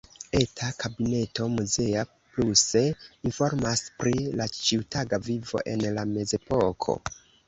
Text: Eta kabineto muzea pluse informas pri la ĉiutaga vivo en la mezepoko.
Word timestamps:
Eta 0.39 0.67
kabineto 0.83 1.43
muzea 1.57 2.05
pluse 2.31 2.81
informas 3.31 3.83
pri 3.99 4.13
la 4.41 4.47
ĉiutaga 4.55 5.21
vivo 5.29 5.63
en 5.75 5.85
la 5.99 6.07
mezepoko. 6.15 6.97